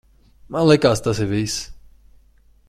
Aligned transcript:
Man 0.55 0.65
likās, 0.71 1.03
tas 1.09 1.21
ir 1.27 1.31
viss. 1.35 1.59